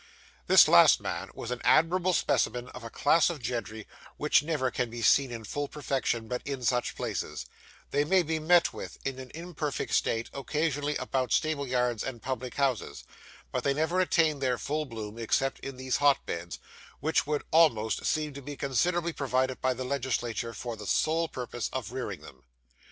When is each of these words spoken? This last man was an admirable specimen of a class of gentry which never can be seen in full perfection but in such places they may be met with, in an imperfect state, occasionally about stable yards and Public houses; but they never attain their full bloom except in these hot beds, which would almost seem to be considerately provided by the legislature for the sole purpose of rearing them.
This 0.47 0.67
last 0.67 0.99
man 0.99 1.29
was 1.35 1.51
an 1.51 1.61
admirable 1.63 2.13
specimen 2.13 2.69
of 2.69 2.83
a 2.83 2.89
class 2.89 3.29
of 3.29 3.39
gentry 3.39 3.85
which 4.17 4.41
never 4.41 4.71
can 4.71 4.89
be 4.89 5.03
seen 5.03 5.29
in 5.29 5.43
full 5.43 5.67
perfection 5.67 6.27
but 6.27 6.41
in 6.43 6.63
such 6.63 6.95
places 6.95 7.45
they 7.91 8.03
may 8.03 8.23
be 8.23 8.39
met 8.39 8.73
with, 8.73 8.97
in 9.05 9.19
an 9.19 9.29
imperfect 9.35 9.93
state, 9.93 10.27
occasionally 10.33 10.95
about 10.97 11.31
stable 11.31 11.67
yards 11.67 12.03
and 12.03 12.23
Public 12.23 12.55
houses; 12.55 13.03
but 13.51 13.63
they 13.63 13.75
never 13.75 13.99
attain 13.99 14.39
their 14.39 14.57
full 14.57 14.85
bloom 14.85 15.19
except 15.19 15.59
in 15.59 15.77
these 15.77 15.97
hot 15.97 16.25
beds, 16.25 16.57
which 16.99 17.27
would 17.27 17.43
almost 17.51 18.03
seem 18.03 18.33
to 18.33 18.41
be 18.41 18.57
considerately 18.57 19.13
provided 19.13 19.61
by 19.61 19.75
the 19.75 19.83
legislature 19.85 20.51
for 20.55 20.75
the 20.75 20.87
sole 20.87 21.27
purpose 21.27 21.69
of 21.71 21.91
rearing 21.91 22.21
them. 22.21 22.41